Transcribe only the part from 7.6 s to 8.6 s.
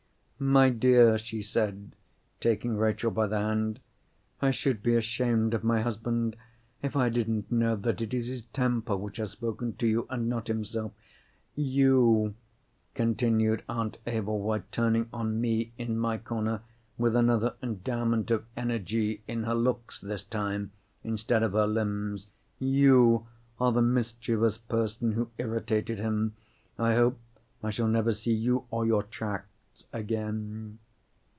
that it is his